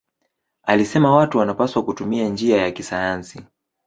[0.63, 3.43] Alisema watu wanapaswa kutumia njia ya kisayansi.